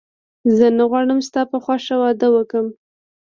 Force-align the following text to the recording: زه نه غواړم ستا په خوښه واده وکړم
زه 0.57 0.67
نه 0.77 0.83
غواړم 0.89 1.19
ستا 1.27 1.41
په 1.51 1.57
خوښه 1.63 1.95
واده 2.01 2.27
وکړم 2.31 2.67